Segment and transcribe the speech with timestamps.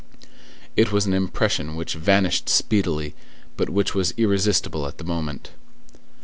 [0.75, 3.13] It was an impression which vanished speedily,
[3.55, 5.51] but which was irresistible at the moment.